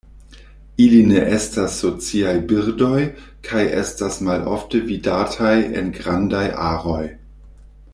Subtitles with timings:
[0.85, 3.03] Ili ne estas sociaj birdoj
[3.51, 7.03] kaj estas malofte vidataj en grandaj aroj.